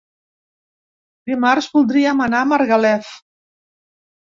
Dimarts 1.33 1.69
voldríem 1.77 2.27
anar 2.29 2.43
a 2.43 2.51
Margalef. 2.57 3.17